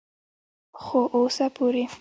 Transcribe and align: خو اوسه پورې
خو 0.83 0.99
اوسه 1.15 1.45
پورې 1.55 1.83